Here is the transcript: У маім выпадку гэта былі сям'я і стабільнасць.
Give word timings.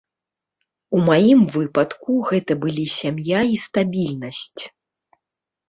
У 0.95 1.01
маім 1.09 1.43
выпадку 1.57 2.11
гэта 2.31 2.57
былі 2.65 2.85
сям'я 2.97 3.45
і 3.53 3.63
стабільнасць. 3.67 4.61